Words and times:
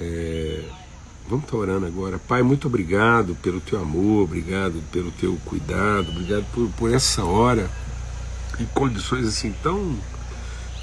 É, 0.00 0.64
vamos 1.28 1.44
estar 1.44 1.56
orando 1.58 1.84
agora. 1.84 2.18
Pai, 2.18 2.42
muito 2.42 2.66
obrigado 2.66 3.36
pelo 3.42 3.60
teu 3.60 3.78
amor, 3.80 4.24
obrigado 4.24 4.82
pelo 4.90 5.10
teu 5.12 5.36
cuidado, 5.44 6.10
obrigado 6.10 6.46
por, 6.52 6.68
por 6.70 6.92
essa 6.92 7.22
hora 7.22 7.70
em 8.58 8.64
condições 8.66 9.26
assim 9.26 9.54
tão, 9.62 9.94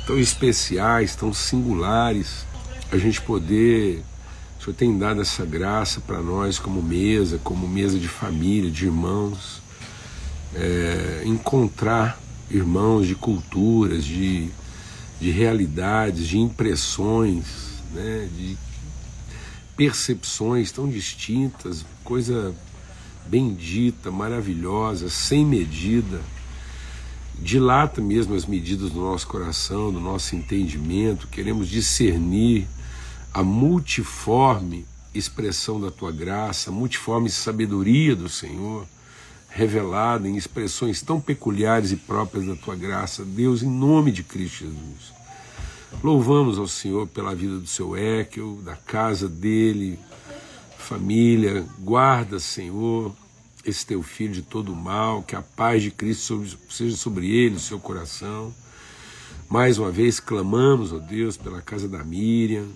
tão 0.06 0.20
especiais, 0.20 1.16
tão 1.16 1.34
singulares, 1.34 2.46
a 2.92 2.98
gente 2.98 3.20
poder. 3.22 4.04
O 4.60 4.64
Senhor 4.64 4.76
tem 4.76 4.98
dado 4.98 5.22
essa 5.22 5.46
graça 5.46 6.02
para 6.02 6.22
nós 6.22 6.60
como 6.60 6.82
mesa, 6.82 7.40
como 7.44 7.68
mesa 7.68 7.98
de 7.98 8.08
família, 8.08 8.70
de 8.70 8.86
irmãos, 8.86 9.62
é, 10.56 11.24
encontrar 11.26 12.20
irmãos 12.50 13.08
de 13.08 13.16
culturas, 13.16 14.04
de, 14.04 14.50
de 15.20 15.32
realidades, 15.32 16.28
de 16.28 16.38
impressões, 16.38 17.46
né, 17.94 18.28
de 18.36 18.58
percepções 19.78 20.72
tão 20.72 20.90
distintas, 20.90 21.86
coisa 22.04 22.54
bendita, 23.28 24.10
maravilhosa, 24.10 25.08
sem 25.08 25.46
medida. 25.46 26.20
Dilata 27.36 28.02
mesmo 28.02 28.34
as 28.34 28.48
medidas 28.48 28.90
do 28.90 29.00
nosso 29.00 29.28
coração, 29.28 29.94
do 29.94 30.00
nosso 30.00 30.36
entendimento, 30.36 31.28
queremos 31.28 31.70
discernir 31.70 32.68
a 33.32 33.44
multiforme 33.44 34.86
expressão 35.14 35.80
da 35.80 35.92
tua 35.92 36.12
graça, 36.12 36.72
a 36.72 36.74
multiforme 36.74 37.30
sabedoria 37.30 38.16
do 38.16 38.28
Senhor, 38.28 38.88
revelada 39.50 40.28
em 40.28 40.36
expressões 40.36 41.02
tão 41.04 41.22
peculiares 41.22 41.92
e 41.92 41.96
próprias 41.96 42.48
da 42.48 42.56
tua 42.56 42.76
graça, 42.76 43.24
Deus, 43.24 43.62
em 43.62 43.70
nome 43.70 44.12
de 44.12 44.24
Cristo 44.24 44.66
Jesus. 44.66 45.17
Louvamos 46.04 46.60
ao 46.60 46.68
Senhor 46.68 47.08
pela 47.08 47.34
vida 47.34 47.58
do 47.58 47.66
seu 47.66 47.98
Ekel, 47.98 48.62
da 48.64 48.76
casa 48.76 49.28
dele, 49.28 49.98
família. 50.78 51.66
Guarda, 51.80 52.40
Senhor, 52.40 53.16
esse 53.66 53.86
teu 53.86 54.04
filho 54.04 54.34
de 54.34 54.42
todo 54.42 54.76
mal, 54.76 55.24
que 55.24 55.36
a 55.36 55.42
paz 55.42 55.82
de 55.82 55.90
Cristo 55.90 56.46
seja 56.70 56.96
sobre 56.96 57.30
ele, 57.30 57.56
o 57.56 57.60
seu 57.60 57.80
coração. 57.80 58.54
Mais 59.50 59.78
uma 59.80 59.90
vez 59.90 60.20
clamamos, 60.20 60.92
ó 60.92 61.00
Deus, 61.00 61.38
pela 61.38 61.62
casa 61.62 61.88
da 61.88 62.04
Miriam 62.04 62.68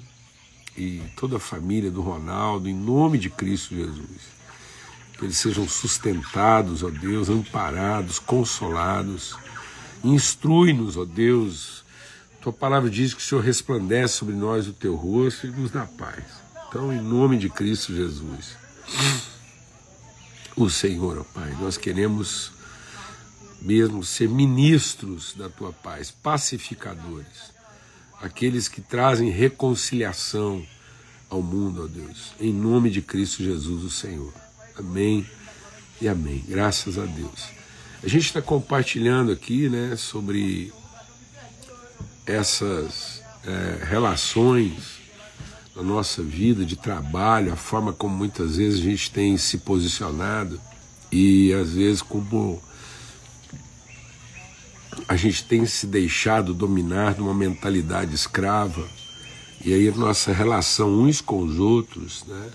e 0.78 1.02
toda 1.16 1.36
a 1.36 1.40
família 1.40 1.92
do 1.92 2.02
Ronaldo, 2.02 2.70
em 2.70 2.74
nome 2.74 3.18
de 3.18 3.30
Cristo 3.30 3.76
Jesus. 3.76 4.42
Que 5.18 5.26
eles 5.26 5.38
sejam 5.38 5.68
sustentados, 5.68 6.82
ó 6.82 6.90
Deus, 6.90 7.30
amparados, 7.30 8.20
consolados. 8.20 9.36
Instrui-nos, 10.04 10.98
ó 10.98 11.06
Deus, 11.06 11.81
tua 12.42 12.52
palavra 12.52 12.90
diz 12.90 13.14
que 13.14 13.22
o 13.22 13.24
Senhor 13.24 13.42
resplandece 13.42 14.16
sobre 14.16 14.34
nós 14.34 14.68
o 14.68 14.74
teu 14.74 14.96
rosto 14.96 15.46
e 15.46 15.52
nos 15.52 15.70
dá 15.70 15.86
paz. 15.86 16.24
Então, 16.68 16.92
em 16.92 17.00
nome 17.00 17.38
de 17.38 17.50
Cristo 17.50 17.96
Jesus, 17.96 18.58
o 20.56 20.68
Senhor, 20.68 21.20
ó 21.20 21.24
Pai, 21.24 21.56
nós 21.60 21.78
queremos 21.78 22.52
mesmo 23.62 24.04
ser 24.04 24.28
ministros 24.28 25.36
da 25.36 25.50
tua 25.50 25.72
paz, 25.72 26.10
pacificadores, 26.10 27.54
aqueles 28.20 28.68
que 28.68 28.82
trazem 28.82 29.30
reconciliação 29.30 30.66
ao 31.30 31.44
mundo, 31.44 31.84
ó 31.84 31.88
Deus, 31.88 32.34
em 32.40 32.52
nome 32.52 32.90
de 32.90 33.04
Cristo 33.04 33.44
Jesus, 33.44 33.84
o 33.84 33.92
Senhor. 33.92 34.34
Amém 34.76 35.30
e 36.02 36.08
amém. 36.08 36.44
Graças 36.48 36.98
a 36.98 37.06
Deus. 37.06 37.50
A 38.02 38.08
gente 38.08 38.26
está 38.26 38.42
compartilhando 38.42 39.32
aqui, 39.32 39.70
né, 39.70 39.96
sobre 39.96 40.74
essas 42.26 43.22
é, 43.46 43.86
relações 43.86 45.00
na 45.76 45.82
nossa 45.82 46.22
vida 46.22 46.66
de 46.66 46.76
trabalho, 46.76 47.54
a 47.54 47.56
forma 47.56 47.94
como 47.94 48.16
muitas 48.16 48.58
vezes 48.58 48.80
a 48.80 48.84
gente 48.84 49.12
tem 49.12 49.38
se 49.38 49.60
posicionado 49.60 50.60
e 51.12 51.54
às 51.54 51.74
vezes 51.74 52.02
como 52.02 52.62
a 55.08 55.16
gente 55.16 55.44
tem 55.46 55.66
se 55.66 55.88
deixado 55.88 56.54
dominar 56.54 57.14
de 57.14 57.22
uma 57.22 57.34
mentalidade 57.34 58.14
escrava 58.14 58.88
e 59.64 59.74
aí 59.74 59.88
a 59.90 59.96
nossa 59.96 60.34
relação 60.34 60.90
uns 60.90 61.22
com 61.22 61.40
os 61.44 61.60
outros, 61.60 62.26
né? 62.28 62.50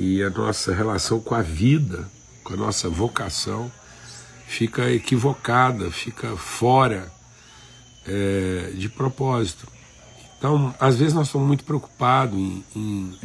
E 0.00 0.22
a 0.22 0.30
nossa 0.30 0.74
relação 0.74 1.20
com 1.20 1.34
a 1.34 1.42
vida, 1.42 2.10
com 2.42 2.54
a 2.54 2.56
nossa 2.56 2.88
vocação 2.88 3.70
fica 4.48 4.90
equivocada, 4.90 5.90
fica 5.90 6.36
fora 6.36 7.12
é, 8.06 8.72
de 8.74 8.88
propósito. 8.88 9.66
Então, 10.38 10.74
às 10.80 10.96
vezes 10.96 11.14
nós 11.14 11.28
estamos 11.28 11.46
muito 11.46 11.64
preocupados 11.64 12.36
em, 12.36 12.64
em, 12.74 13.18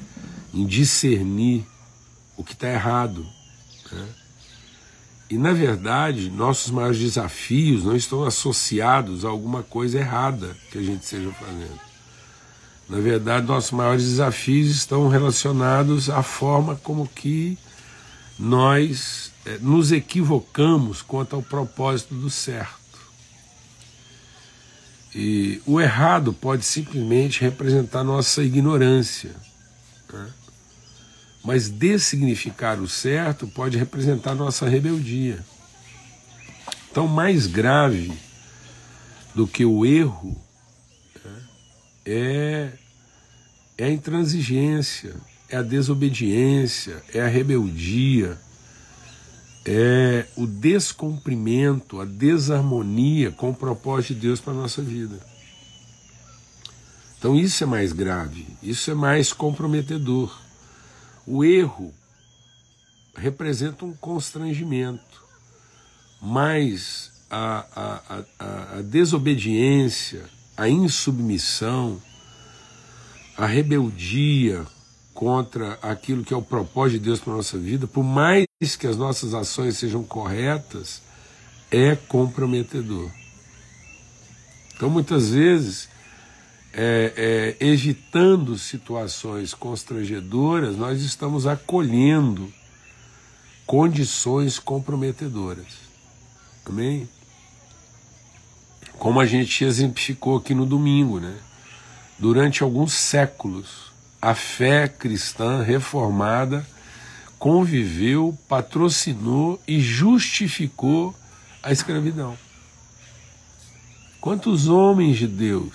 em 0.53 0.65
discernir 0.65 1.65
o 2.35 2.43
que 2.43 2.53
está 2.53 2.69
errado. 2.69 3.25
Né? 3.91 4.07
E, 5.29 5.37
na 5.37 5.51
verdade, 5.51 6.29
nossos 6.29 6.71
maiores 6.71 6.99
desafios 6.99 7.83
não 7.83 7.95
estão 7.95 8.23
associados 8.23 9.25
a 9.25 9.29
alguma 9.29 9.63
coisa 9.63 9.97
errada 9.97 10.55
que 10.71 10.77
a 10.77 10.83
gente 10.83 11.03
esteja 11.03 11.31
fazendo. 11.31 11.79
Na 12.87 12.99
verdade, 12.99 13.45
nossos 13.45 13.71
maiores 13.71 14.03
desafios 14.03 14.69
estão 14.69 15.09
relacionados 15.09 16.09
à 16.09 16.23
forma 16.23 16.75
como 16.75 17.07
que 17.07 17.57
nós 18.39 19.31
é, 19.45 19.57
nos 19.57 19.91
equivocamos 19.91 21.01
quanto 21.01 21.35
ao 21.35 21.41
propósito 21.41 22.13
do 22.13 22.29
certo. 22.29 22.86
E 25.19 25.63
o 25.65 25.81
errado 25.81 26.31
pode 26.31 26.63
simplesmente 26.63 27.41
representar 27.41 28.03
nossa 28.03 28.43
ignorância. 28.43 29.31
Né? 30.13 30.29
Mas 31.43 31.69
dessignificar 31.69 32.79
o 32.79 32.87
certo 32.87 33.47
pode 33.47 33.79
representar 33.79 34.35
nossa 34.35 34.69
rebeldia. 34.69 35.43
Então, 36.91 37.07
mais 37.07 37.47
grave 37.47 38.15
do 39.33 39.47
que 39.47 39.65
o 39.65 39.83
erro 39.83 40.39
né, 41.25 41.41
é, 42.05 42.71
é 43.75 43.85
a 43.85 43.89
intransigência, 43.89 45.15
é 45.49 45.57
a 45.57 45.63
desobediência, 45.63 47.01
é 47.11 47.21
a 47.21 47.27
rebeldia 47.27 48.37
é 49.67 50.25
o 50.37 50.47
descumprimento, 50.47 51.99
a 51.99 52.05
desarmonia 52.05 53.31
com 53.31 53.49
o 53.49 53.55
propósito 53.55 54.13
de 54.13 54.21
Deus 54.21 54.39
para 54.39 54.53
a 54.53 54.55
nossa 54.55 54.81
vida. 54.81 55.19
Então 57.19 57.35
isso 57.35 57.63
é 57.63 57.67
mais 57.67 57.91
grave, 57.91 58.47
isso 58.63 58.89
é 58.89 58.93
mais 58.93 59.33
comprometedor. 59.33 60.39
O 61.25 61.43
erro 61.43 61.93
representa 63.15 63.83
um 63.83 63.93
constrangimento, 63.93 65.23
mas 66.21 67.11
a, 67.29 67.65
a, 67.75 68.23
a, 68.39 68.77
a 68.77 68.81
desobediência, 68.81 70.23
a 70.55 70.69
insubmissão, 70.69 72.01
a 73.35 73.45
rebeldia, 73.45 74.65
contra 75.13 75.79
aquilo 75.81 76.23
que 76.23 76.31
é 76.31 76.37
o 76.37 76.43
propósito 76.43 76.99
de 76.99 77.05
Deus 77.05 77.19
para 77.19 77.33
a 77.33 77.37
nossa 77.37 77.57
vida, 77.57 77.87
por 77.87 78.03
mais 78.03 78.46
que 78.59 78.87
as 78.87 78.97
nossas 78.97 79.35
ações 79.35 79.77
sejam 79.77 80.03
corretas, 80.03 80.99
é 81.69 81.95
comprometedor. 81.95 83.11
Então, 84.75 84.89
muitas 84.89 85.29
vezes, 85.29 85.87
é, 86.73 87.55
é, 87.59 87.63
evitando 87.63 88.57
situações 88.57 89.53
constrangedoras, 89.53 90.75
nós 90.75 91.03
estamos 91.03 91.45
acolhendo 91.45 92.51
condições 93.63 94.57
comprometedoras. 94.57 95.67
Amém? 96.65 97.07
Como 98.97 99.19
a 99.19 99.25
gente 99.27 99.63
exemplificou 99.63 100.37
aqui 100.37 100.55
no 100.55 100.65
domingo, 100.65 101.19
né? 101.19 101.37
Durante 102.17 102.63
alguns 102.63 102.93
séculos, 102.93 103.91
a 104.19 104.33
fé 104.33 104.87
cristã 104.87 105.61
reformada 105.61 106.65
conviveu, 107.39 108.37
patrocinou 108.47 109.59
e 109.67 109.79
justificou 109.79 111.15
a 111.61 111.71
escravidão. 111.71 112.37
Quantos 114.19 114.67
homens 114.67 115.17
de 115.17 115.27
Deus 115.27 115.73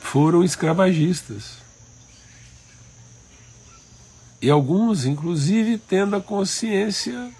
foram 0.00 0.42
escravagistas? 0.42 1.58
E 4.40 4.50
alguns, 4.50 5.04
inclusive, 5.04 5.78
tendo 5.78 6.16
a 6.16 6.20
consciência 6.20 7.30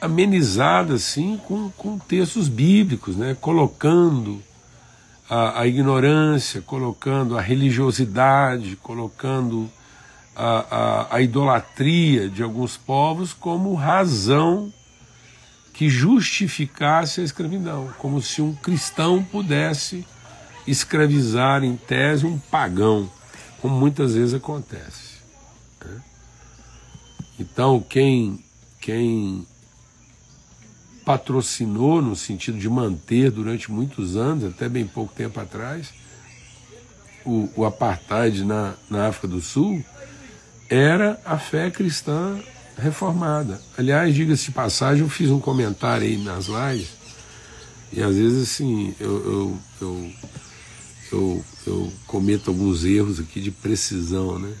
amenizada 0.00 0.94
assim 0.94 1.38
com, 1.46 1.70
com 1.70 1.98
textos 1.98 2.48
bíblicos, 2.48 3.16
né? 3.16 3.36
colocando 3.38 4.42
a, 5.28 5.60
a 5.60 5.66
ignorância, 5.66 6.62
colocando 6.62 7.36
a 7.36 7.40
religiosidade, 7.40 8.76
colocando 8.76 9.70
a, 10.38 10.66
a, 10.70 11.16
a 11.16 11.20
idolatria 11.20 12.28
de 12.28 12.44
alguns 12.44 12.76
povos 12.76 13.34
como 13.34 13.74
razão 13.74 14.72
que 15.74 15.90
justificasse 15.90 17.20
a 17.20 17.24
escravidão, 17.24 17.92
como 17.98 18.22
se 18.22 18.40
um 18.40 18.54
cristão 18.54 19.22
pudesse 19.22 20.06
escravizar 20.64 21.64
em 21.64 21.76
tese 21.76 22.24
um 22.24 22.38
pagão. 22.38 23.10
como 23.60 23.74
muitas 23.74 24.14
vezes 24.14 24.34
acontece. 24.34 25.18
Né? 25.84 26.00
Então, 27.40 27.80
quem, 27.80 28.44
quem 28.80 29.44
patrocinou 31.04 32.00
no 32.00 32.14
sentido 32.14 32.58
de 32.58 32.68
manter 32.68 33.32
durante 33.32 33.72
muitos 33.72 34.16
anos, 34.16 34.44
até 34.44 34.68
bem 34.68 34.86
pouco 34.86 35.12
tempo 35.12 35.40
atrás, 35.40 35.92
o, 37.24 37.48
o 37.56 37.64
apartheid 37.64 38.44
na, 38.44 38.74
na 38.88 39.08
África 39.08 39.26
do 39.26 39.40
Sul, 39.40 39.84
era 40.68 41.20
a 41.24 41.38
fé 41.38 41.70
cristã 41.70 42.38
reformada. 42.76 43.60
Aliás, 43.76 44.14
diga-se 44.14 44.46
de 44.46 44.50
passagem, 44.52 45.02
eu 45.02 45.08
fiz 45.08 45.30
um 45.30 45.40
comentário 45.40 46.06
aí 46.06 46.16
nas 46.16 46.46
lives, 46.46 46.90
e 47.92 48.02
às 48.02 48.16
vezes 48.16 48.50
assim, 48.50 48.94
eu, 49.00 49.58
eu, 49.80 50.12
eu, 51.10 51.44
eu, 51.66 51.92
cometo 52.06 52.48
alguns 52.48 52.84
erros 52.84 53.18
aqui 53.18 53.40
de 53.40 53.50
precisão, 53.50 54.38
né? 54.38 54.52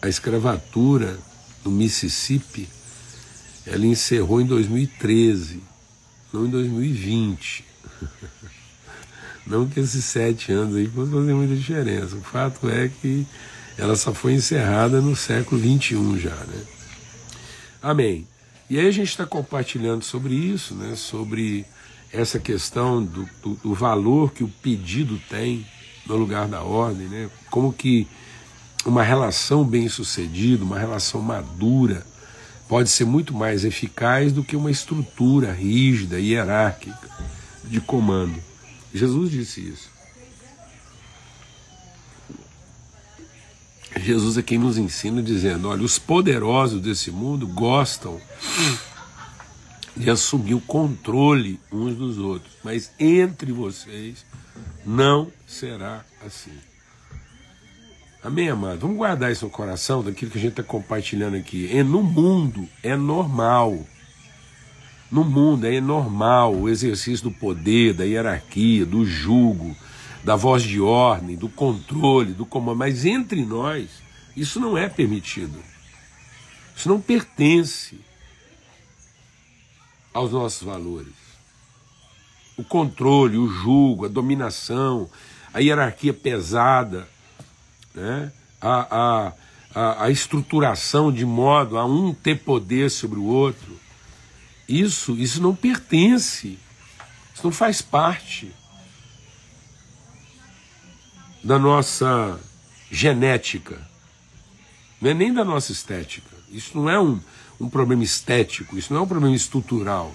A 0.00 0.08
escravatura 0.08 1.16
no 1.64 1.70
Mississippi, 1.70 2.68
ela 3.64 3.86
encerrou 3.86 4.40
em 4.40 4.46
2013, 4.46 5.62
não 6.32 6.46
em 6.46 6.50
2020. 6.50 7.64
Não 9.44 9.68
que 9.68 9.80
esses 9.80 10.04
sete 10.04 10.52
anos 10.52 10.76
aí 10.76 10.86
fossem 10.86 11.12
fazer 11.12 11.34
muita 11.34 11.56
diferença. 11.56 12.14
O 12.14 12.20
fato 12.20 12.70
é 12.70 12.88
que 12.88 13.26
ela 13.78 13.96
só 13.96 14.12
foi 14.12 14.34
encerrada 14.34 15.00
no 15.00 15.16
século 15.16 15.60
XXI 15.60 16.18
já, 16.18 16.34
né? 16.34 16.62
Amém. 17.82 18.26
E 18.68 18.78
aí 18.78 18.86
a 18.86 18.90
gente 18.90 19.08
está 19.08 19.26
compartilhando 19.26 20.04
sobre 20.04 20.34
isso, 20.34 20.74
né? 20.74 20.94
Sobre 20.94 21.66
essa 22.12 22.38
questão 22.38 23.02
do, 23.02 23.28
do, 23.42 23.54
do, 23.54 23.74
valor 23.74 24.32
que 24.32 24.44
o 24.44 24.48
pedido 24.48 25.20
tem 25.28 25.66
no 26.06 26.16
lugar 26.16 26.46
da 26.46 26.62
ordem, 26.62 27.08
né? 27.08 27.30
Como 27.50 27.72
que 27.72 28.06
uma 28.84 29.02
relação 29.02 29.64
bem 29.64 29.88
sucedida, 29.88 30.64
uma 30.64 30.78
relação 30.78 31.20
madura, 31.20 32.06
pode 32.68 32.90
ser 32.90 33.04
muito 33.04 33.34
mais 33.34 33.64
eficaz 33.64 34.32
do 34.32 34.44
que 34.44 34.56
uma 34.56 34.70
estrutura 34.70 35.52
rígida, 35.52 36.18
hierárquica 36.18 37.08
de 37.64 37.80
comando. 37.80 38.42
Jesus 38.94 39.30
disse 39.30 39.60
isso. 39.60 39.90
Jesus 44.02 44.36
é 44.36 44.42
quem 44.42 44.58
nos 44.58 44.76
ensina 44.76 45.22
dizendo: 45.22 45.68
olha, 45.68 45.82
os 45.82 45.98
poderosos 45.98 46.80
desse 46.80 47.10
mundo 47.10 47.46
gostam 47.46 48.20
de 49.96 50.10
assumir 50.10 50.54
o 50.54 50.60
controle 50.60 51.60
uns 51.70 51.94
dos 51.94 52.18
outros, 52.18 52.52
mas 52.64 52.90
entre 52.98 53.52
vocês 53.52 54.24
não 54.84 55.30
será 55.46 56.04
assim. 56.26 56.52
Amém, 58.22 58.48
amado? 58.48 58.80
Vamos 58.80 58.96
guardar 58.96 59.32
isso 59.32 59.44
no 59.44 59.50
coração 59.50 60.02
daquilo 60.02 60.30
que 60.30 60.38
a 60.38 60.40
gente 60.40 60.52
está 60.52 60.62
compartilhando 60.62 61.36
aqui. 61.36 61.68
E 61.72 61.82
no 61.82 62.02
mundo 62.02 62.68
é 62.82 62.96
normal. 62.96 63.84
No 65.10 65.24
mundo 65.24 65.66
é 65.66 65.80
normal 65.80 66.54
o 66.54 66.68
exercício 66.68 67.24
do 67.24 67.32
poder, 67.32 67.92
da 67.92 68.04
hierarquia, 68.04 68.86
do 68.86 69.04
jugo, 69.04 69.76
da 70.22 70.36
voz 70.36 70.62
de 70.62 70.80
ordem, 70.80 71.36
do 71.36 71.48
controle, 71.48 72.32
do 72.32 72.46
comando. 72.46 72.78
Mas 72.78 73.04
entre 73.04 73.44
nós, 73.44 73.90
isso 74.36 74.60
não 74.60 74.78
é 74.78 74.88
permitido. 74.88 75.58
Isso 76.76 76.88
não 76.88 77.00
pertence 77.00 78.00
aos 80.14 80.32
nossos 80.32 80.62
valores. 80.62 81.12
O 82.56 82.62
controle, 82.62 83.36
o 83.36 83.48
julgo, 83.48 84.04
a 84.04 84.08
dominação, 84.08 85.10
a 85.52 85.58
hierarquia 85.58 86.12
pesada, 86.12 87.08
né? 87.94 88.32
a, 88.60 88.96
a, 88.96 89.32
a, 89.74 90.04
a 90.04 90.10
estruturação 90.10 91.10
de 91.10 91.24
modo 91.24 91.78
a 91.78 91.84
um 91.84 92.14
ter 92.14 92.38
poder 92.38 92.90
sobre 92.90 93.18
o 93.18 93.24
outro. 93.24 93.80
Isso, 94.68 95.16
isso 95.16 95.42
não 95.42 95.54
pertence, 95.54 96.58
isso 97.34 97.42
não 97.42 97.52
faz 97.52 97.82
parte 97.82 98.52
da 101.42 101.58
nossa 101.58 102.38
genética, 102.90 103.80
não 105.00 105.10
é 105.10 105.14
nem 105.14 105.32
da 105.32 105.44
nossa 105.44 105.72
estética. 105.72 106.30
Isso 106.50 106.76
não 106.76 106.88
é 106.88 107.00
um, 107.00 107.18
um 107.60 107.68
problema 107.68 108.04
estético, 108.04 108.78
isso 108.78 108.92
não 108.92 109.00
é 109.00 109.04
um 109.04 109.08
problema 109.08 109.34
estrutural. 109.34 110.12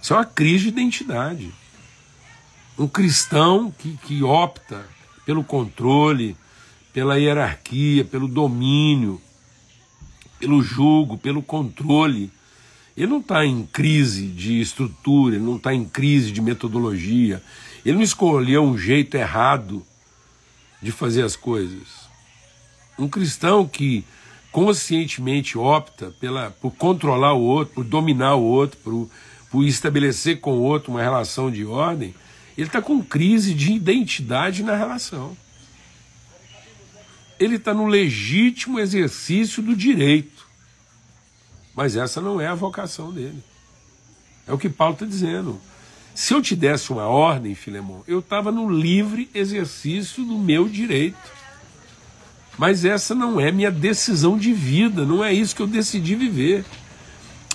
Isso 0.00 0.12
é 0.12 0.16
uma 0.16 0.24
crise 0.24 0.64
de 0.64 0.68
identidade. 0.68 1.52
Um 2.78 2.86
cristão 2.86 3.72
que, 3.76 3.96
que 3.96 4.22
opta 4.22 4.86
pelo 5.24 5.42
controle, 5.42 6.36
pela 6.92 7.18
hierarquia, 7.18 8.04
pelo 8.04 8.28
domínio, 8.28 9.20
pelo 10.38 10.62
jugo, 10.62 11.16
pelo 11.16 11.42
controle. 11.42 12.30
Ele 12.96 13.08
não 13.08 13.18
está 13.18 13.44
em 13.44 13.64
crise 13.64 14.28
de 14.28 14.60
estrutura, 14.60 15.36
ele 15.36 15.44
não 15.44 15.56
está 15.56 15.74
em 15.74 15.84
crise 15.84 16.30
de 16.30 16.40
metodologia, 16.40 17.42
ele 17.84 17.96
não 17.96 18.02
escolheu 18.02 18.62
um 18.62 18.78
jeito 18.78 19.16
errado 19.16 19.84
de 20.84 20.92
fazer 20.92 21.22
as 21.22 21.34
coisas. 21.34 22.08
Um 22.98 23.08
cristão 23.08 23.66
que 23.66 24.04
conscientemente 24.52 25.58
opta 25.58 26.12
pela, 26.20 26.50
por 26.50 26.70
controlar 26.72 27.32
o 27.32 27.42
outro, 27.42 27.74
por 27.74 27.84
dominar 27.84 28.36
o 28.36 28.42
outro, 28.42 28.78
por, 28.84 29.10
por 29.50 29.64
estabelecer 29.64 30.40
com 30.40 30.52
o 30.52 30.62
outro 30.62 30.92
uma 30.92 31.02
relação 31.02 31.50
de 31.50 31.64
ordem, 31.64 32.14
ele 32.56 32.68
está 32.68 32.80
com 32.80 33.02
crise 33.02 33.52
de 33.52 33.72
identidade 33.72 34.62
na 34.62 34.76
relação 34.76 35.36
ele 37.38 37.56
está 37.56 37.74
no 37.74 37.86
legítimo 37.86 38.78
exercício 38.78 39.62
do 39.62 39.74
direito. 39.74 40.46
Mas 41.74 41.96
essa 41.96 42.20
não 42.20 42.40
é 42.40 42.46
a 42.46 42.54
vocação 42.54 43.12
dele. 43.12 43.42
É 44.46 44.52
o 44.52 44.58
que 44.58 44.68
Paulo 44.68 44.94
está 44.94 45.06
dizendo. 45.06 45.60
Se 46.14 46.32
eu 46.32 46.40
te 46.40 46.54
desse 46.54 46.92
uma 46.92 47.06
ordem, 47.08 47.56
Filemão, 47.56 48.04
eu 48.06 48.20
estava 48.20 48.52
no 48.52 48.70
livre 48.70 49.28
exercício 49.34 50.24
do 50.24 50.38
meu 50.38 50.68
direito. 50.68 51.18
Mas 52.56 52.84
essa 52.84 53.16
não 53.16 53.40
é 53.40 53.50
minha 53.50 53.70
decisão 53.70 54.38
de 54.38 54.52
vida, 54.52 55.04
não 55.04 55.24
é 55.24 55.32
isso 55.32 55.56
que 55.56 55.62
eu 55.62 55.66
decidi 55.66 56.14
viver. 56.14 56.64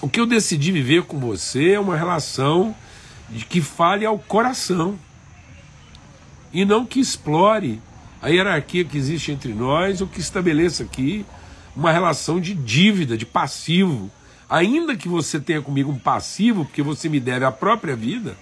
O 0.01 0.09
que 0.09 0.19
eu 0.19 0.25
decidi 0.25 0.73
viver 0.73 1.03
com 1.03 1.17
você 1.19 1.71
é 1.71 1.79
uma 1.79 1.95
relação 1.95 2.75
de 3.29 3.45
que 3.45 3.61
fale 3.61 4.05
ao 4.05 4.19
coração 4.19 4.99
e 6.51 6.65
não 6.65 6.85
que 6.85 6.99
explore 6.99 7.81
a 8.21 8.27
hierarquia 8.27 8.83
que 8.83 8.97
existe 8.97 9.31
entre 9.31 9.53
nós, 9.53 10.01
o 10.01 10.07
que 10.07 10.19
estabeleça 10.19 10.83
aqui 10.83 11.25
uma 11.75 11.93
relação 11.93 12.41
de 12.41 12.53
dívida, 12.53 13.17
de 13.17 13.25
passivo. 13.25 14.11
Ainda 14.49 14.97
que 14.97 15.07
você 15.07 15.39
tenha 15.39 15.61
comigo 15.61 15.91
um 15.91 15.99
passivo, 15.99 16.65
porque 16.65 16.81
você 16.81 17.07
me 17.07 17.21
deve 17.21 17.45
a 17.45 17.51
própria 17.51 17.95
vida, 17.95 18.35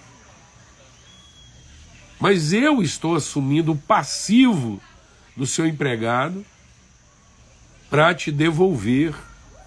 mas 2.20 2.52
eu 2.52 2.82
estou 2.82 3.14
assumindo 3.14 3.72
o 3.72 3.76
passivo 3.76 4.80
do 5.36 5.46
seu 5.46 5.66
empregado 5.66 6.44
para 7.88 8.14
te 8.14 8.32
devolver 8.32 9.14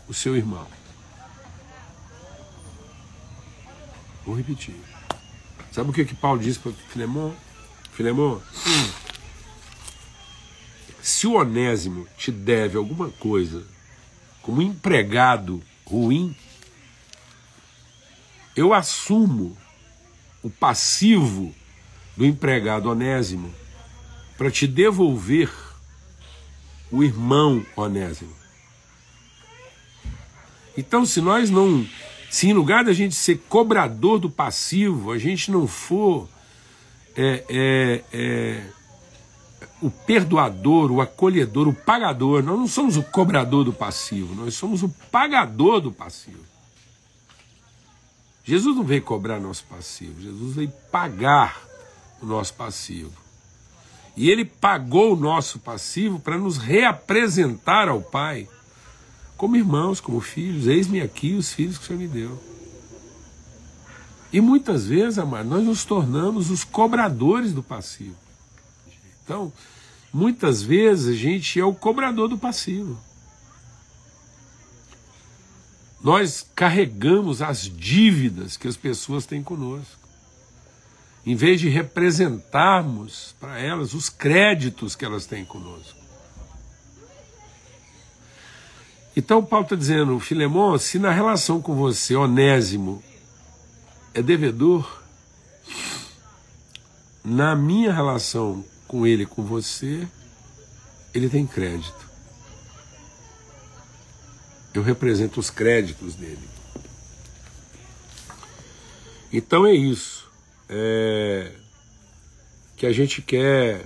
o 0.08 0.14
seu 0.14 0.36
irmão. 0.36 0.68
Vou 4.26 4.36
repetir. 4.36 4.76
Sabe 5.72 5.90
o 5.90 5.94
que, 5.94 6.06
que 6.06 6.14
Paulo 6.14 6.40
disse 6.40 6.60
para 6.60 6.74
Filemão? 6.90 7.36
Filemão. 7.94 8.42
Se 11.02 11.26
o 11.26 11.34
Onésimo 11.34 12.08
te 12.18 12.32
deve 12.32 12.78
alguma 12.78 13.10
coisa 13.10 13.66
como 14.42 14.62
empregado 14.62 15.64
ruim, 15.86 16.36
eu 18.56 18.74
assumo 18.74 19.58
o 20.44 20.50
passivo 20.50 21.56
do 22.16 22.26
empregado 22.26 22.90
Onésimo 22.90 23.54
para 24.38 24.52
te 24.52 24.68
devolver 24.68 25.52
o 26.92 27.04
irmão 27.04 27.66
Onésimo. 27.76 28.34
Então, 30.78 31.06
se 31.06 31.22
nós 31.22 31.50
não, 31.50 31.86
se 32.30 32.50
em 32.50 32.54
lugar 32.54 32.84
da 32.84 32.94
gente 32.94 33.16
ser 33.16 33.38
cobrador 33.50 34.20
do 34.20 34.30
passivo, 34.30 35.12
a 35.12 35.18
gente 35.18 35.52
não 35.52 35.68
for 35.68 36.28
é, 37.16 37.44
é, 37.50 38.04
é, 38.14 38.64
o 39.82 39.90
perdoador, 39.90 40.92
o 40.92 41.02
acolhedor, 41.02 41.68
o 41.68 41.74
pagador. 41.74 42.42
Nós 42.44 42.58
não 42.58 42.68
somos 42.68 42.98
o 42.98 43.04
cobrador 43.04 43.64
do 43.64 43.74
passivo, 43.74 44.34
nós 44.36 44.54
somos 44.54 44.82
o 44.84 44.90
pagador 45.12 45.82
do 45.82 45.92
passivo. 45.92 46.52
Jesus 48.44 48.76
não 48.76 48.84
veio 48.84 49.02
cobrar 49.02 49.40
nosso 49.40 49.64
passivo, 49.66 50.20
Jesus 50.22 50.56
veio 50.56 50.72
pagar 50.92 51.71
o 52.22 52.26
nosso 52.26 52.54
passivo. 52.54 53.12
E 54.16 54.30
ele 54.30 54.46
pagou 54.46 55.14
o 55.14 55.20
nosso 55.20 55.60
passivo 55.60 56.20
para 56.20 56.38
nos 56.38 56.58
reapresentar 56.58 57.88
ao 57.88 58.02
Pai 58.02 58.48
como 59.38 59.56
irmãos, 59.56 60.00
como 60.00 60.22
filhos. 60.22 60.68
Eis-me 60.68 61.02
aqui 61.02 61.34
os 61.34 61.52
filhos 61.54 61.78
que 61.78 61.86
o 61.86 61.88
Senhor 61.88 62.00
me 62.00 62.08
deu. 62.08 62.40
E 64.32 64.40
muitas 64.40 64.86
vezes, 64.86 65.18
amado, 65.18 65.50
nós 65.50 65.64
nos 65.64 65.84
tornamos 65.84 66.50
os 66.50 66.64
cobradores 66.64 67.54
do 67.54 67.64
passivo. 67.64 68.16
Então, 69.24 69.52
muitas 70.14 70.62
vezes 70.62 71.08
a 71.08 71.18
gente 71.18 71.60
é 71.60 71.66
o 71.66 71.74
cobrador 71.74 72.30
do 72.30 72.38
passivo. 72.38 73.00
Nós 76.04 76.46
carregamos 76.56 77.42
as 77.42 77.64
dívidas 77.64 78.58
que 78.58 78.68
as 78.68 78.76
pessoas 78.78 79.26
têm 79.26 79.44
conosco. 79.44 80.01
Em 81.26 81.36
vez 81.36 81.60
de 81.60 81.70
representarmos 81.70 83.36
para 83.40 83.60
elas 83.60 83.94
os 83.94 84.10
créditos 84.10 84.96
que 84.96 85.06
elas 85.06 85.26
têm 85.26 85.46
conosco. 85.46 86.00
Então 89.16 89.44
Paulo 89.44 89.66
está 89.66 89.76
dizendo, 89.76 90.20
Filemão, 90.20 90.78
se 90.78 90.98
na 90.98 91.12
relação 91.12 91.62
com 91.62 91.76
você, 91.76 92.16
Onésimo, 92.16 93.04
é 94.14 94.22
devedor, 94.22 95.02
na 97.24 97.56
minha 97.56 97.94
relação 97.94 98.66
com 98.88 99.06
ele 99.06 99.26
com 99.26 99.44
você, 99.44 100.08
ele 101.14 101.30
tem 101.30 101.46
crédito. 101.46 102.10
Eu 104.74 104.82
represento 104.82 105.40
os 105.40 105.50
créditos 105.50 106.16
dele. 106.16 106.50
Então 109.32 109.68
é 109.68 109.74
isso 109.74 110.31
é, 110.72 111.52
que 112.78 112.86
a 112.86 112.94
gente 112.94 113.22
quer 113.22 113.86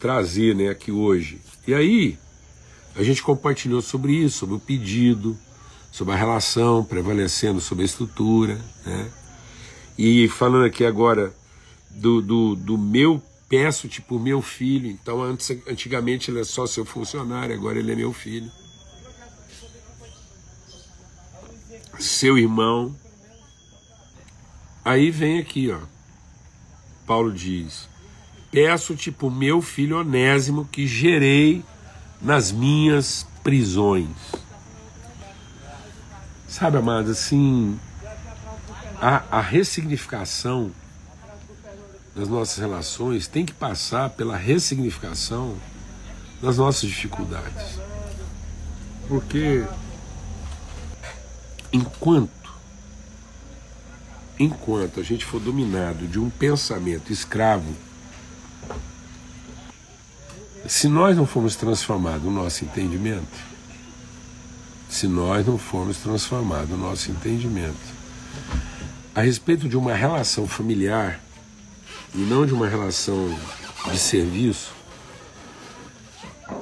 trazer 0.00 0.54
né, 0.54 0.68
aqui 0.68 0.90
hoje. 0.90 1.40
E 1.66 1.72
aí, 1.72 2.18
a 2.96 3.02
gente 3.02 3.22
compartilhou 3.22 3.80
sobre 3.80 4.12
isso, 4.12 4.38
sobre 4.38 4.56
o 4.56 4.60
pedido, 4.60 5.38
sobre 5.90 6.12
a 6.12 6.16
relação 6.16 6.84
prevalecendo 6.84 7.60
sobre 7.60 7.82
a 7.82 7.86
estrutura. 7.86 8.60
Né? 8.84 9.10
E 9.96 10.28
falando 10.28 10.64
aqui 10.64 10.84
agora 10.84 11.32
do, 11.90 12.20
do, 12.20 12.56
do 12.56 12.76
meu 12.76 13.22
peço 13.48 13.88
tipo 13.88 14.18
meu 14.18 14.42
filho. 14.42 14.90
Então, 14.90 15.22
antes, 15.22 15.50
antigamente 15.68 16.30
ele 16.30 16.40
é 16.40 16.44
só 16.44 16.66
seu 16.66 16.84
funcionário, 16.84 17.54
agora 17.54 17.78
ele 17.78 17.92
é 17.92 17.96
meu 17.96 18.12
filho. 18.12 18.50
Seu 21.98 22.36
irmão. 22.36 22.94
Aí 24.84 25.10
vem 25.10 25.38
aqui, 25.38 25.70
ó. 25.70 25.78
Paulo 27.06 27.32
diz: 27.32 27.88
Peço 28.50 28.94
tipo 28.94 29.30
meu 29.30 29.62
filho 29.62 29.98
onésimo 29.98 30.66
que 30.66 30.86
gerei 30.86 31.64
nas 32.20 32.52
minhas 32.52 33.26
prisões. 33.42 34.08
Sabe, 36.46 36.76
amado, 36.76 37.10
assim, 37.10 37.78
a, 39.00 39.38
a 39.38 39.40
ressignificação 39.40 40.70
das 42.14 42.28
nossas 42.28 42.58
relações 42.58 43.26
tem 43.26 43.44
que 43.44 43.52
passar 43.52 44.10
pela 44.10 44.36
ressignificação 44.36 45.56
das 46.40 46.58
nossas 46.58 46.88
dificuldades. 46.88 47.80
Porque 49.08 49.64
enquanto 51.72 52.43
enquanto 54.38 55.00
a 55.00 55.02
gente 55.02 55.24
for 55.24 55.40
dominado 55.40 56.06
de 56.06 56.18
um 56.18 56.28
pensamento 56.30 57.12
escravo, 57.12 57.72
se 60.66 60.88
nós 60.88 61.16
não 61.16 61.26
formos 61.26 61.56
transformados 61.56 62.22
no 62.24 62.30
nosso 62.30 62.64
entendimento, 62.64 63.54
se 64.88 65.06
nós 65.06 65.46
não 65.46 65.58
formos 65.58 65.98
transformados 65.98 66.70
no 66.70 66.78
nosso 66.78 67.10
entendimento 67.10 67.94
a 69.14 69.20
respeito 69.20 69.68
de 69.68 69.76
uma 69.76 69.94
relação 69.94 70.46
familiar 70.46 71.20
e 72.14 72.18
não 72.18 72.44
de 72.44 72.52
uma 72.52 72.68
relação 72.68 73.36
de 73.90 73.98
serviço, 73.98 74.72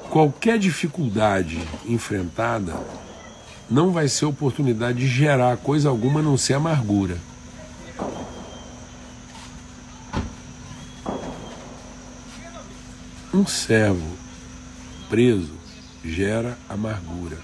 qualquer 0.09 0.59
dificuldade 0.59 1.59
enfrentada 1.85 2.75
não 3.69 3.91
vai 3.91 4.07
ser 4.07 4.25
oportunidade 4.25 4.99
de 4.99 5.07
gerar 5.07 5.57
coisa 5.57 5.89
alguma 5.89 6.19
a 6.19 6.23
não 6.23 6.37
ser 6.37 6.53
amargura. 6.53 7.17
Um 13.33 13.47
servo 13.47 14.15
preso 15.09 15.53
gera 16.05 16.55
amargura. 16.69 17.39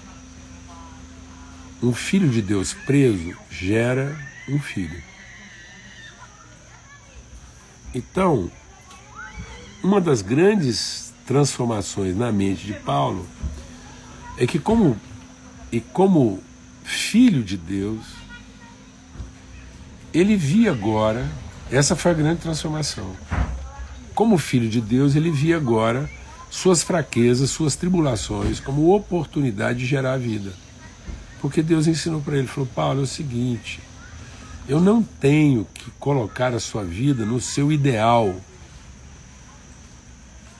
Um 1.82 1.92
filho 1.92 2.28
de 2.28 2.40
Deus 2.40 2.72
preso 2.72 3.36
gera 3.50 4.16
um 4.48 4.60
filho. 4.60 5.02
Então, 7.92 8.48
uma 9.82 10.00
das 10.00 10.22
grandes 10.22 11.12
transformações 11.26 12.16
na 12.16 12.30
mente 12.30 12.66
de 12.66 12.74
Paulo 12.74 13.26
é 14.38 14.46
que 14.46 14.60
como 14.60 14.96
e 15.72 15.80
como 15.80 16.40
filho 16.84 17.42
de 17.42 17.56
Deus, 17.56 18.04
ele 20.12 20.36
via 20.36 20.70
agora, 20.70 21.28
essa 21.70 21.96
foi 21.96 22.10
a 22.12 22.14
grande 22.14 22.40
transformação. 22.40 23.16
Como 24.20 24.36
filho 24.36 24.68
de 24.68 24.82
Deus, 24.82 25.16
ele 25.16 25.30
via 25.30 25.56
agora 25.56 26.06
suas 26.50 26.82
fraquezas, 26.82 27.48
suas 27.48 27.74
tribulações 27.74 28.60
como 28.60 28.94
oportunidade 28.94 29.78
de 29.78 29.86
gerar 29.86 30.18
vida. 30.18 30.52
Porque 31.40 31.62
Deus 31.62 31.86
ensinou 31.86 32.20
para 32.20 32.36
ele, 32.36 32.46
falou: 32.46 32.68
"Paulo, 32.74 33.00
é 33.00 33.02
o 33.04 33.06
seguinte, 33.06 33.80
eu 34.68 34.78
não 34.78 35.02
tenho 35.02 35.66
que 35.72 35.90
colocar 35.92 36.52
a 36.52 36.60
sua 36.60 36.84
vida 36.84 37.24
no 37.24 37.40
seu 37.40 37.72
ideal 37.72 38.36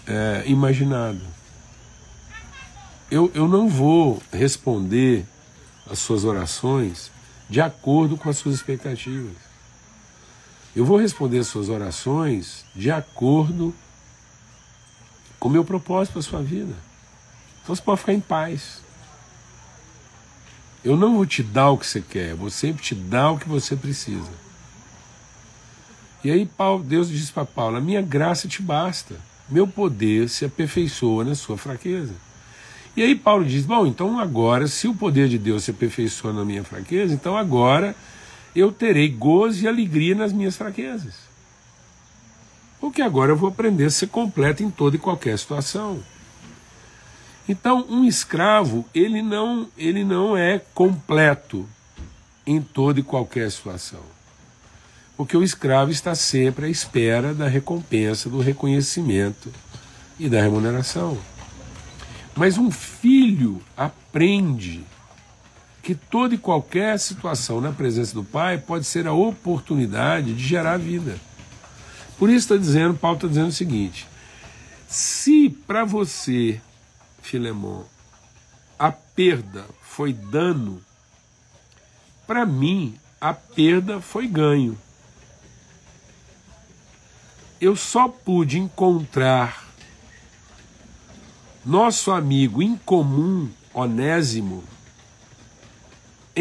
é, 0.07 0.43
imaginado. 0.47 1.21
Eu, 3.11 3.31
eu 3.35 3.47
não 3.47 3.69
vou 3.69 4.23
responder 4.33 5.27
as 5.87 5.99
suas 5.99 6.25
orações 6.25 7.13
de 7.47 7.61
acordo 7.61 8.17
com 8.17 8.31
as 8.31 8.39
suas 8.39 8.55
expectativas. 8.55 9.50
Eu 10.75 10.85
vou 10.85 10.97
responder 10.97 11.39
as 11.39 11.49
suas 11.49 11.69
orações 11.69 12.65
de 12.75 12.91
acordo 12.91 13.75
com 15.39 15.49
o 15.49 15.53
meu 15.53 15.65
propósito 15.65 16.13
para 16.13 16.21
a 16.21 16.25
sua 16.25 16.43
vida. 16.43 16.75
Então 17.63 17.75
você 17.75 17.83
pode 17.83 18.01
ficar 18.01 18.13
em 18.13 18.21
paz. 18.21 18.81
Eu 20.85 20.97
não 20.97 21.17
vou 21.17 21.27
te 21.27 21.43
dar 21.43 21.71
o 21.71 21.79
que 21.79 21.87
você 21.87 22.01
quer, 22.01 22.31
eu 22.31 22.37
vou 22.37 22.51
sempre 22.51 22.83
te 22.83 22.95
dar 22.95 23.33
o 23.33 23.39
que 23.39 23.49
você 23.49 23.77
precisa. 23.77 24.31
E 26.23 26.31
aí 26.31 26.47
Paulo, 26.47 26.85
Deus 26.85 27.09
diz 27.09 27.31
para 27.31 27.45
Paulo: 27.45 27.77
a 27.77 27.81
minha 27.81 28.01
graça 28.01 28.47
te 28.47 28.63
basta, 28.63 29.17
meu 29.49 29.67
poder 29.67 30.29
se 30.29 30.45
aperfeiçoa 30.45 31.25
na 31.25 31.35
sua 31.35 31.59
fraqueza. 31.59 32.15
E 32.97 33.03
aí 33.03 33.15
Paulo 33.15 33.45
diz: 33.45 33.65
bom, 33.67 33.87
então 33.87 34.19
agora, 34.19 34.67
se 34.67 34.89
o 34.89 34.95
poder 34.95 35.29
de 35.29 35.39
Deus 35.39 35.65
se 35.65 35.71
aperfeiçoa 35.71 36.33
na 36.33 36.45
minha 36.45 36.65
fraqueza, 36.65 37.13
então 37.13 37.37
agora 37.37 37.95
eu 38.55 38.73
terei 38.73 39.09
gozo 39.09 39.65
e 39.65 39.69
alegria 39.69 40.15
nas 40.15 40.33
minhas 40.33 40.57
fraquezas. 40.57 41.15
Porque 42.81 43.03
agora 43.03 43.33
eu 43.33 43.37
vou 43.37 43.49
aprender 43.49 43.85
a 43.85 43.91
ser 43.91 44.09
completo 44.09 44.63
em 44.63 44.71
toda 44.71 44.97
e 44.97 44.99
qualquer 44.99 45.39
situação. 45.39 46.03
Então, 47.49 47.85
um 47.89 48.05
escravo, 48.05 48.85
ele 48.95 49.23
não, 49.23 49.69
ele 49.77 50.05
não 50.05 50.37
é 50.37 50.61
completo 50.73 51.69
em 52.47 52.61
toda 52.61 53.01
e 53.01 53.03
qualquer 53.03 53.51
situação. 53.51 54.01
Porque 55.17 55.37
o 55.37 55.43
escravo 55.43 55.91
está 55.91 56.15
sempre 56.15 56.67
à 56.67 56.69
espera 56.69 57.35
da 57.35 57.47
recompensa, 57.47 58.31
do 58.31 58.41
reconhecimento 58.41 59.53
e 60.19 60.29
da 60.29 60.41
remuneração. 60.41 61.19
Mas 62.35 62.57
um 62.57 62.71
filho 62.71 63.61
aprende 63.77 64.85
que 65.83 65.95
toda 65.95 66.35
e 66.35 66.39
qualquer 66.39 66.99
situação 66.99 67.61
na 67.61 67.73
presença 67.73 68.15
do 68.15 68.25
pai 68.25 68.59
pode 68.59 68.85
ser 68.85 69.07
a 69.07 69.13
oportunidade 69.13 70.35
de 70.35 70.47
gerar 70.47 70.79
vida. 70.79 71.19
Por 72.19 72.29
isso 72.29 72.53
está 72.53 72.57
dizendo, 72.57 72.95
Paulo 72.95 73.17
está 73.17 73.29
dizendo 73.29 73.49
o 73.49 73.53
seguinte: 73.53 74.07
se 74.87 75.49
para 75.49 75.85
você 75.85 76.61
Filemon, 77.23 77.85
a 78.79 78.91
perda 78.91 79.65
foi 79.81 80.13
dano, 80.13 80.83
para 82.27 82.45
mim 82.45 82.95
a 83.21 83.33
perda 83.33 84.01
foi 84.01 84.27
ganho. 84.27 84.77
Eu 87.61 87.77
só 87.77 88.09
pude 88.09 88.59
encontrar 88.59 89.69
nosso 91.65 92.11
amigo 92.11 92.63
em 92.63 92.75
comum, 92.77 93.51
Onésimo, 93.75 94.65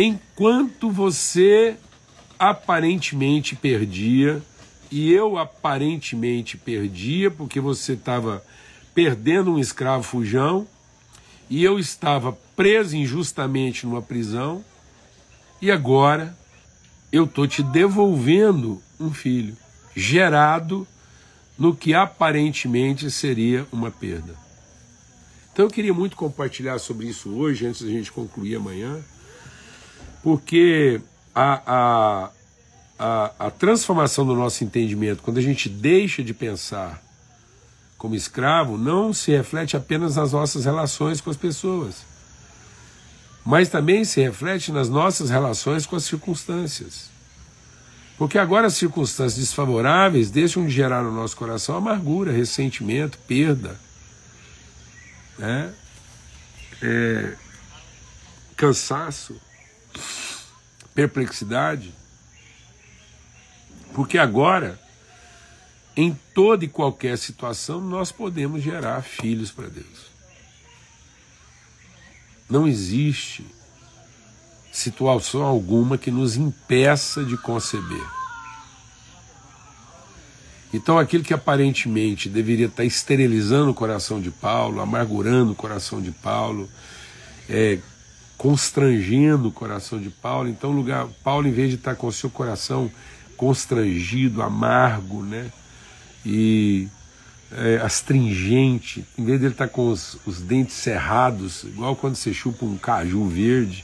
enquanto 0.04 0.92
você 0.92 1.76
aparentemente 2.38 3.56
perdia 3.56 4.42
e 4.92 5.12
eu 5.12 5.38
aparentemente 5.38 6.58
perdia 6.58 7.30
porque 7.30 7.60
você 7.60 7.94
estava 7.94 8.44
perdendo 8.94 9.54
um 9.54 9.60
escravo 9.60 10.04
fujão, 10.04 10.68
e 11.50 11.64
eu 11.64 11.80
estava 11.80 12.32
preso 12.56 12.96
injustamente 12.96 13.86
numa 13.86 14.02
prisão, 14.02 14.64
e 15.62 15.72
agora 15.72 16.38
eu 17.12 17.26
estou 17.26 17.48
te 17.48 17.64
devolvendo 17.64 18.82
um 19.00 19.12
filho, 19.12 19.56
gerado 19.96 20.88
no 21.58 21.76
que 21.76 21.94
aparentemente 21.94 23.10
seria 23.10 23.66
uma 23.72 23.90
perda. 23.90 24.36
Então 25.52 25.66
eu 25.66 25.72
queria 25.72 25.94
muito 25.94 26.16
compartilhar 26.16 26.78
sobre 26.80 27.08
isso 27.08 27.30
hoje, 27.30 27.66
antes 27.66 27.82
da 27.82 27.90
gente 27.90 28.12
concluir 28.12 28.56
amanhã, 28.56 29.00
porque 30.24 31.02
a, 31.34 31.62
a, 31.66 32.30
a, 33.00 33.48
a 33.48 33.52
transformação 33.52 34.26
do 34.26 34.36
nosso 34.36 34.64
entendimento, 34.64 35.24
quando 35.24 35.38
a 35.38 35.42
gente 35.42 35.70
deixa 35.70 36.24
de 36.24 36.34
pensar 36.34 37.02
como 37.98 38.16
escravo, 38.16 38.78
não 38.78 39.14
se 39.14 39.32
reflete 39.32 39.76
apenas 39.76 40.16
nas 40.16 40.32
nossas 40.32 40.66
relações 40.66 41.20
com 41.20 41.30
as 41.30 41.38
pessoas, 41.38 42.06
mas 43.46 43.70
também 43.70 44.04
se 44.04 44.22
reflete 44.22 44.72
nas 44.72 44.90
nossas 44.90 45.30
relações 45.30 45.86
com 45.86 45.96
as 45.96 46.04
circunstâncias. 46.04 47.10
Porque 48.18 48.38
agora 48.38 48.68
as 48.68 48.74
circunstâncias 48.74 49.40
desfavoráveis 49.40 50.30
deixam 50.30 50.66
de 50.66 50.72
gerar 50.72 51.02
no 51.04 51.12
nosso 51.12 51.38
coração 51.38 51.78
amargura, 51.78 52.34
ressentimento, 52.34 53.18
perda, 53.20 53.80
né? 55.38 55.74
É, 56.82 57.34
cansaço, 58.58 59.40
perplexidade. 61.08 61.94
Porque 63.94 64.18
agora 64.18 64.80
em 66.00 66.18
toda 66.34 66.64
e 66.64 66.68
qualquer 66.70 67.18
situação, 67.18 67.82
nós 67.82 68.10
podemos 68.10 68.64
gerar 68.64 69.02
filhos 69.02 69.52
para 69.52 69.68
Deus. 69.68 70.10
Não 72.50 72.66
existe 72.66 73.46
situação 74.72 75.44
alguma 75.44 75.98
que 75.98 76.10
nos 76.10 76.38
impeça 76.38 77.22
de 77.26 77.36
conceber. 77.36 78.08
Então, 80.72 80.98
aquilo 80.98 81.24
que 81.24 81.34
aparentemente 81.34 82.30
deveria 82.30 82.68
estar 82.68 82.86
esterilizando 82.86 83.72
o 83.72 83.74
coração 83.74 84.22
de 84.22 84.32
Paulo, 84.32 84.80
amargurando 84.80 85.52
o 85.52 85.56
coração 85.56 86.02
de 86.02 86.12
Paulo, 86.12 86.70
é, 87.50 87.80
constrangendo 88.40 89.50
o 89.50 89.52
coração 89.52 90.00
de 90.00 90.10
Paulo, 90.10 90.48
então, 90.48 90.72
lugar, 90.72 91.06
Paulo, 91.22 91.46
em 91.46 91.52
vez 91.52 91.72
de 91.72 91.76
estar 91.76 91.94
com 91.96 92.08
o 92.08 92.12
seu 92.12 92.30
coração 92.30 92.90
constrangido, 93.36 94.42
amargo, 94.42 95.22
né, 95.22 95.52
e 96.26 96.88
é, 97.52 97.82
astringente, 97.84 99.06
em 99.18 99.26
vez 99.26 99.42
dele 99.42 99.54
estar 99.54 99.68
tá 99.68 99.74
com 99.74 99.90
os, 99.90 100.18
os 100.26 100.40
dentes 100.40 100.76
cerrados, 100.76 101.66
igual 101.66 101.98
quando 101.98 102.16
você 102.16 102.34
chupa 102.34 102.64
um 102.64 102.78
caju 102.78 103.28
verde, 103.28 103.84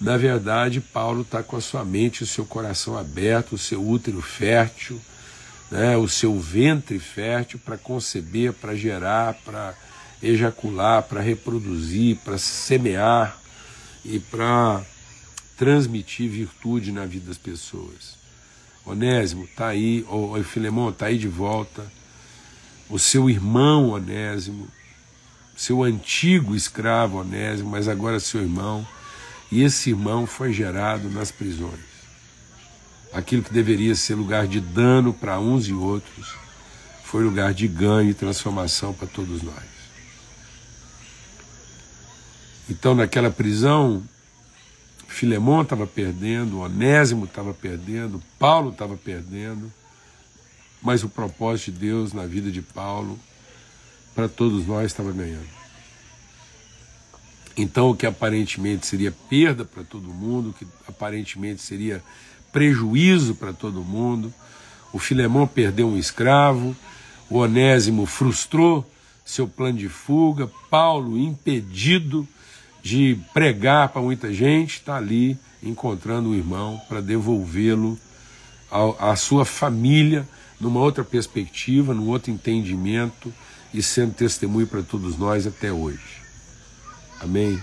na 0.00 0.16
verdade, 0.16 0.80
Paulo 0.80 1.22
está 1.22 1.42
com 1.42 1.56
a 1.56 1.60
sua 1.60 1.84
mente, 1.84 2.22
o 2.22 2.26
seu 2.26 2.44
coração 2.44 2.96
aberto, 2.96 3.54
o 3.54 3.58
seu 3.58 3.84
útero 3.84 4.22
fértil, 4.22 5.00
né, 5.68 5.96
o 5.96 6.08
seu 6.08 6.38
ventre 6.38 7.00
fértil 7.00 7.58
para 7.64 7.76
conceber, 7.76 8.52
para 8.52 8.76
gerar, 8.76 9.34
para 9.44 9.74
ejacular, 10.22 11.02
para 11.02 11.20
reproduzir, 11.20 12.16
para 12.24 12.38
semear 12.38 13.38
e 14.04 14.18
para 14.18 14.82
transmitir 15.56 16.30
virtude 16.30 16.92
na 16.92 17.04
vida 17.04 17.26
das 17.26 17.38
pessoas. 17.38 18.16
Onésimo 18.84 19.44
está 19.44 19.68
aí, 19.68 20.04
ou 20.08 20.42
Filemão 20.42 20.90
está 20.90 21.06
aí 21.06 21.18
de 21.18 21.28
volta. 21.28 21.84
O 22.88 22.98
seu 22.98 23.30
irmão 23.30 23.90
Onésimo, 23.90 24.68
seu 25.56 25.82
antigo 25.82 26.54
escravo 26.54 27.18
Onésimo, 27.18 27.70
mas 27.70 27.88
agora 27.88 28.18
seu 28.18 28.40
irmão. 28.40 28.86
E 29.50 29.62
esse 29.62 29.90
irmão 29.90 30.26
foi 30.26 30.52
gerado 30.52 31.10
nas 31.10 31.30
prisões. 31.30 31.92
Aquilo 33.12 33.42
que 33.42 33.52
deveria 33.52 33.94
ser 33.94 34.14
lugar 34.14 34.46
de 34.46 34.60
dano 34.60 35.12
para 35.12 35.38
uns 35.38 35.68
e 35.68 35.72
outros, 35.72 36.34
foi 37.04 37.22
lugar 37.22 37.52
de 37.52 37.68
ganho 37.68 38.10
e 38.10 38.14
transformação 38.14 38.94
para 38.94 39.06
todos 39.06 39.42
nós. 39.42 39.81
Então, 42.68 42.94
naquela 42.94 43.30
prisão, 43.30 44.02
Filemão 45.08 45.62
estava 45.62 45.86
perdendo, 45.86 46.60
Onésimo 46.60 47.26
estava 47.26 47.52
perdendo, 47.52 48.22
Paulo 48.38 48.70
estava 48.70 48.96
perdendo, 48.96 49.72
mas 50.80 51.04
o 51.04 51.08
propósito 51.08 51.72
de 51.72 51.78
Deus 51.78 52.12
na 52.12 52.24
vida 52.26 52.50
de 52.50 52.62
Paulo, 52.62 53.18
para 54.14 54.28
todos 54.28 54.66
nós, 54.66 54.86
estava 54.86 55.12
ganhando. 55.12 55.62
Então, 57.56 57.90
o 57.90 57.96
que 57.96 58.06
aparentemente 58.06 58.86
seria 58.86 59.12
perda 59.28 59.64
para 59.64 59.84
todo 59.84 60.08
mundo, 60.08 60.50
o 60.50 60.52
que 60.52 60.66
aparentemente 60.88 61.60
seria 61.60 62.02
prejuízo 62.50 63.34
para 63.34 63.52
todo 63.52 63.84
mundo, 63.84 64.32
o 64.92 64.98
Filemão 64.98 65.46
perdeu 65.46 65.86
um 65.88 65.98
escravo, 65.98 66.74
o 67.28 67.38
Onésimo 67.38 68.06
frustrou 68.06 68.88
seu 69.24 69.46
plano 69.46 69.78
de 69.78 69.88
fuga, 69.88 70.50
Paulo 70.70 71.18
impedido 71.18 72.26
de 72.82 73.16
pregar 73.32 73.90
para 73.90 74.02
muita 74.02 74.32
gente, 74.32 74.78
está 74.78 74.96
ali 74.96 75.38
encontrando 75.62 76.30
o 76.30 76.34
irmão 76.34 76.80
para 76.88 77.00
devolvê-lo 77.00 77.96
à 78.98 79.14
sua 79.14 79.44
família 79.44 80.28
numa 80.58 80.80
outra 80.80 81.04
perspectiva, 81.04 81.94
num 81.94 82.08
outro 82.08 82.32
entendimento 82.32 83.32
e 83.72 83.82
sendo 83.82 84.14
testemunho 84.14 84.66
para 84.66 84.82
todos 84.82 85.16
nós 85.16 85.46
até 85.46 85.72
hoje. 85.72 86.22
Amém? 87.20 87.62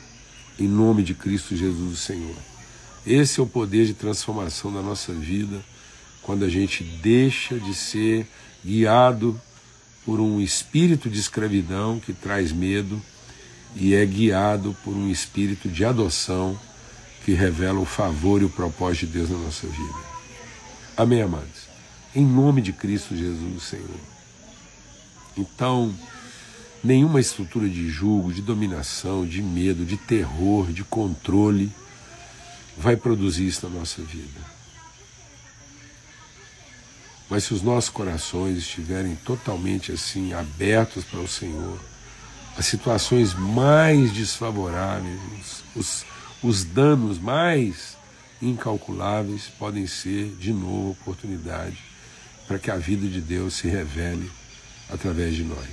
Em 0.57 0.67
nome 0.67 1.03
de 1.03 1.13
Cristo 1.13 1.55
Jesus, 1.55 1.93
o 1.93 1.97
Senhor. 1.97 2.35
Esse 3.05 3.39
é 3.39 3.43
o 3.43 3.47
poder 3.47 3.85
de 3.85 3.93
transformação 3.93 4.71
da 4.71 4.81
nossa 4.81 5.13
vida 5.13 5.59
quando 6.21 6.45
a 6.45 6.49
gente 6.49 6.83
deixa 6.83 7.59
de 7.59 7.73
ser 7.73 8.27
guiado 8.63 9.39
por 10.05 10.19
um 10.19 10.39
espírito 10.39 11.09
de 11.09 11.19
escravidão 11.19 11.99
que 11.99 12.13
traz 12.13 12.51
medo 12.51 13.01
e 13.75 13.93
é 13.93 14.05
guiado 14.05 14.75
por 14.83 14.95
um 14.95 15.09
espírito 15.09 15.69
de 15.69 15.85
adoção 15.85 16.59
que 17.23 17.33
revela 17.33 17.79
o 17.79 17.85
favor 17.85 18.41
e 18.41 18.45
o 18.45 18.49
propósito 18.49 19.07
de 19.07 19.13
Deus 19.13 19.29
na 19.29 19.37
nossa 19.37 19.67
vida. 19.67 19.99
Amém, 20.97 21.21
amados? 21.21 21.69
Em 22.15 22.25
nome 22.25 22.61
de 22.61 22.73
Cristo 22.73 23.15
Jesus, 23.15 23.63
Senhor. 23.63 23.99
Então, 25.37 25.93
nenhuma 26.83 27.19
estrutura 27.19 27.69
de 27.69 27.89
julgo, 27.89 28.33
de 28.33 28.41
dominação, 28.41 29.25
de 29.25 29.41
medo, 29.41 29.85
de 29.85 29.95
terror, 29.95 30.71
de 30.71 30.83
controle 30.83 31.71
vai 32.77 32.95
produzir 32.95 33.47
isso 33.47 33.67
na 33.67 33.79
nossa 33.79 34.01
vida. 34.01 34.59
Mas 37.29 37.43
se 37.43 37.53
os 37.53 37.61
nossos 37.61 37.89
corações 37.89 38.57
estiverem 38.57 39.15
totalmente 39.15 39.91
assim 39.91 40.33
abertos 40.33 41.03
para 41.03 41.19
o 41.19 41.27
Senhor, 41.27 41.79
as 42.59 42.65
situações 42.65 43.33
mais 43.33 44.11
desfavoráveis, 44.11 45.63
os, 45.73 46.05
os 46.43 46.65
danos 46.65 47.17
mais 47.17 47.95
incalculáveis 48.41 49.43
podem 49.57 49.87
ser, 49.87 50.35
de 50.37 50.51
novo, 50.51 50.91
oportunidade 50.91 51.77
para 52.49 52.59
que 52.59 52.69
a 52.69 52.75
vida 52.75 53.07
de 53.07 53.21
Deus 53.21 53.53
se 53.53 53.69
revele 53.69 54.29
através 54.89 55.35
de 55.35 55.45
nós. 55.45 55.69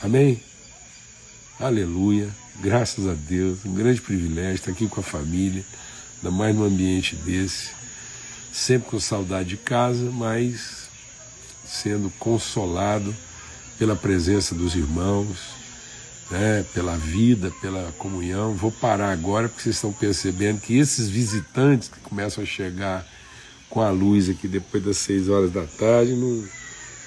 Amém? 0.00 0.40
Aleluia. 1.58 2.30
Graças 2.60 3.08
a 3.08 3.14
Deus. 3.14 3.64
Um 3.64 3.74
grande 3.74 4.00
privilégio 4.00 4.54
estar 4.54 4.70
aqui 4.70 4.86
com 4.86 5.00
a 5.00 5.02
família, 5.02 5.64
ainda 6.18 6.30
mais 6.30 6.54
num 6.54 6.62
ambiente 6.62 7.16
desse. 7.16 7.70
Sempre 8.52 8.90
com 8.90 9.00
saudade 9.00 9.48
de 9.48 9.56
casa, 9.56 10.08
mas 10.12 10.88
sendo 11.64 12.10
consolado 12.10 13.12
pela 13.78 13.96
presença 13.96 14.54
dos 14.54 14.74
irmãos, 14.74 15.36
né, 16.30 16.64
pela 16.74 16.96
vida, 16.96 17.52
pela 17.60 17.92
comunhão. 17.98 18.54
Vou 18.54 18.72
parar 18.72 19.12
agora 19.12 19.48
porque 19.48 19.62
vocês 19.62 19.76
estão 19.76 19.92
percebendo 19.92 20.60
que 20.60 20.76
esses 20.78 21.08
visitantes 21.08 21.88
que 21.88 22.00
começam 22.00 22.42
a 22.42 22.46
chegar 22.46 23.06
com 23.68 23.80
a 23.80 23.90
luz 23.90 24.28
aqui 24.28 24.48
depois 24.48 24.82
das 24.82 24.96
seis 24.96 25.28
horas 25.28 25.52
da 25.52 25.64
tarde 25.64 26.12
não, 26.12 26.44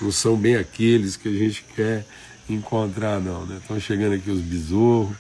não 0.02 0.12
são 0.12 0.36
bem 0.36 0.56
aqueles 0.56 1.16
que 1.16 1.28
a 1.28 1.34
gente 1.34 1.64
quer 1.76 2.06
encontrar, 2.50 3.20
não. 3.20 3.46
Né? 3.46 3.58
Estão 3.62 3.80
chegando 3.80 4.14
aqui 4.14 4.30
os 4.30 4.42
besouros, 4.42 5.16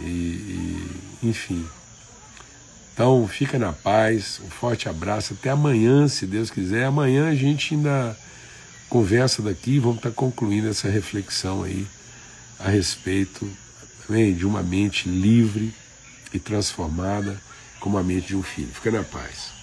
e, 0.00 0.04
e, 0.04 0.90
enfim. 1.22 1.64
Então 2.92 3.26
fica 3.28 3.58
na 3.58 3.72
paz, 3.72 4.40
um 4.44 4.50
forte 4.50 4.88
abraço, 4.88 5.34
até 5.34 5.50
amanhã, 5.50 6.08
se 6.08 6.26
Deus 6.26 6.50
quiser. 6.50 6.84
Amanhã 6.84 7.28
a 7.28 7.34
gente 7.34 7.74
ainda 7.74 8.16
conversa 8.88 9.42
daqui, 9.42 9.78
vamos 9.78 9.98
estar 9.98 10.10
concluindo 10.10 10.68
essa 10.68 10.88
reflexão 10.88 11.62
aí 11.62 11.86
a 12.58 12.68
respeito 12.68 13.48
também 14.06 14.34
de 14.34 14.46
uma 14.46 14.62
mente 14.62 15.08
livre 15.08 15.74
e 16.32 16.38
transformada 16.38 17.40
como 17.80 17.98
a 17.98 18.02
mente 18.02 18.28
de 18.28 18.36
um 18.36 18.42
filho. 18.42 18.72
Fica 18.72 18.90
na 18.90 19.02
paz. 19.02 19.55